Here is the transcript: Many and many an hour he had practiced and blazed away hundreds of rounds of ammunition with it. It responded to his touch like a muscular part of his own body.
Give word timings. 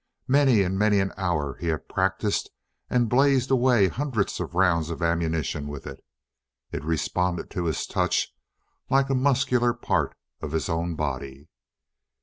Many 0.27 0.63
and 0.63 0.79
many 0.79 0.99
an 0.99 1.13
hour 1.15 1.57
he 1.57 1.67
had 1.67 1.87
practiced 1.87 2.49
and 2.89 3.07
blazed 3.07 3.51
away 3.51 3.87
hundreds 3.87 4.39
of 4.39 4.55
rounds 4.55 4.89
of 4.89 5.03
ammunition 5.03 5.67
with 5.67 5.85
it. 5.85 6.03
It 6.71 6.83
responded 6.83 7.51
to 7.51 7.65
his 7.65 7.85
touch 7.85 8.33
like 8.89 9.11
a 9.11 9.13
muscular 9.13 9.75
part 9.75 10.15
of 10.41 10.53
his 10.53 10.69
own 10.69 10.95
body. 10.95 11.49